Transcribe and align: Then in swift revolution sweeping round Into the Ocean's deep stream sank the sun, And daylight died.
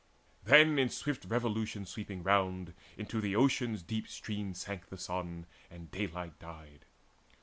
Then 0.43 0.79
in 0.79 0.89
swift 0.89 1.25
revolution 1.25 1.85
sweeping 1.85 2.23
round 2.23 2.73
Into 2.97 3.21
the 3.21 3.35
Ocean's 3.35 3.83
deep 3.83 4.07
stream 4.07 4.55
sank 4.55 4.87
the 4.89 4.97
sun, 4.97 5.45
And 5.69 5.91
daylight 5.91 6.39
died. 6.39 6.85